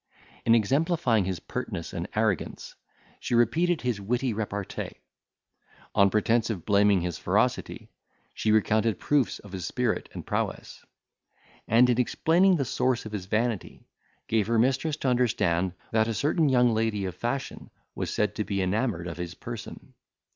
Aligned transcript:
In 0.47 0.55
exemplifying 0.55 1.25
his 1.25 1.39
pertness 1.39 1.93
and 1.93 2.07
arrogance, 2.15 2.73
she 3.19 3.35
repeated 3.35 3.81
his 3.81 4.01
witty 4.01 4.33
repartee; 4.33 4.93
on 5.93 6.09
pretence 6.09 6.49
of 6.49 6.65
blaming 6.65 7.01
his 7.01 7.19
ferocity, 7.19 7.91
she 8.33 8.51
recounted 8.51 8.97
proofs 8.97 9.37
of 9.37 9.51
his 9.51 9.67
spirit 9.67 10.09
and 10.11 10.25
prowess; 10.25 10.83
and, 11.67 11.87
in 11.87 11.99
explaining 11.99 12.55
the 12.55 12.65
source 12.65 13.05
of 13.05 13.11
his 13.11 13.27
vanity, 13.27 13.85
gave 14.27 14.47
her 14.47 14.57
mistress 14.57 14.97
to 14.97 15.07
understand, 15.07 15.73
that 15.91 16.07
a 16.07 16.15
certain 16.15 16.49
young 16.49 16.73
lady 16.73 17.05
of 17.05 17.13
fashion 17.13 17.69
was 17.93 18.11
said 18.11 18.33
to 18.33 18.43
be 18.43 18.59
enamoured 18.63 19.05
of 19.07 19.17
his 19.17 19.35
person. 19.35 19.93